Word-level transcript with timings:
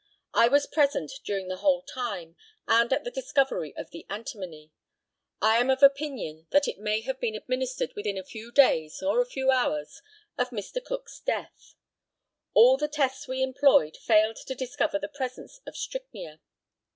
I 0.33 0.47
was 0.47 0.65
present 0.65 1.11
during 1.23 1.47
the 1.47 1.57
whole 1.57 1.83
time, 1.83 2.35
and 2.67 2.91
at 2.91 3.03
the 3.03 3.11
discovery 3.11 3.71
of 3.77 3.91
the 3.91 4.07
antimony. 4.09 4.71
I 5.43 5.57
am 5.57 5.69
of 5.69 5.83
opinion 5.83 6.47
that 6.49 6.67
it 6.67 6.79
may 6.79 7.01
have 7.01 7.19
been 7.19 7.35
administered 7.35 7.93
within 7.95 8.17
a 8.17 8.23
few 8.23 8.51
days, 8.51 9.03
or 9.03 9.21
a 9.21 9.27
few 9.29 9.51
hours, 9.51 10.01
of 10.39 10.49
Mr. 10.49 10.83
Cook's 10.83 11.19
death. 11.19 11.75
All 12.55 12.77
the 12.77 12.87
tests 12.87 13.27
we 13.27 13.43
employed 13.43 13.95
failed 13.95 14.37
to 14.47 14.55
discover 14.55 14.97
the 14.97 15.07
presence 15.07 15.61
of 15.67 15.77
strychnia. 15.77 16.39